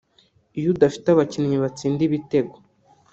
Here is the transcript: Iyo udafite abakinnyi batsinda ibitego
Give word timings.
Iyo 0.57 0.67
udafite 0.73 1.07
abakinnyi 1.09 1.55
batsinda 1.63 2.01
ibitego 2.07 2.55